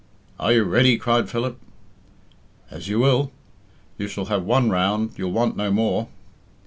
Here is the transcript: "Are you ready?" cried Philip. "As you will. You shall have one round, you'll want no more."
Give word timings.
"Are 0.39 0.51
you 0.51 0.63
ready?" 0.63 0.97
cried 0.97 1.29
Philip. 1.29 1.59
"As 2.71 2.87
you 2.87 2.97
will. 2.97 3.31
You 3.99 4.07
shall 4.07 4.25
have 4.33 4.43
one 4.43 4.71
round, 4.71 5.11
you'll 5.15 5.29
want 5.31 5.55
no 5.55 5.69
more." 5.69 6.07